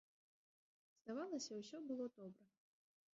Здавалася, 1.01 1.51
усё 1.61 1.77
было 1.91 2.05
добра. 2.17 2.45